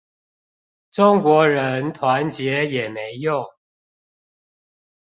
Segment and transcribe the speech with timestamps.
[0.91, 3.45] 中國人團結也沒用